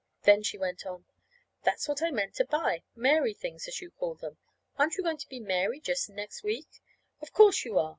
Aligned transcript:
Then 0.23 0.41
she 0.41 0.57
went 0.57 0.83
on. 0.87 1.05
"That's 1.61 1.87
what 1.87 2.01
I 2.01 2.09
meant 2.09 2.33
to 2.37 2.43
buy 2.45 2.81
Mary 2.95 3.35
things, 3.35 3.67
as 3.67 3.81
you 3.81 3.91
call 3.91 4.15
them. 4.15 4.39
Aren't 4.79 4.97
you 4.97 5.03
going 5.03 5.17
to 5.17 5.29
be 5.29 5.39
Mary 5.39 5.79
just 5.79 6.09
next 6.09 6.41
week? 6.43 6.81
Of 7.21 7.33
course, 7.33 7.63
you 7.65 7.77
are! 7.77 7.89